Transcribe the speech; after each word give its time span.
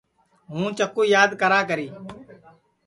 ہُوں 0.51 0.67
چکُو 0.77 1.01
یاد 1.15 1.31
کراکری 1.41 1.87